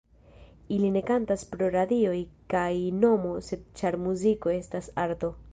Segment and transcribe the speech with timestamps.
[0.77, 2.17] Ili ne kantas pro radioj
[2.55, 2.73] kaj
[3.05, 5.35] nomo sed ĉar muziko estas arto.